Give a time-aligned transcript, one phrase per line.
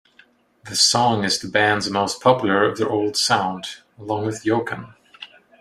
[0.65, 3.65] The song is the band's most popular of their old sound,
[3.99, 4.95] along with Yokan.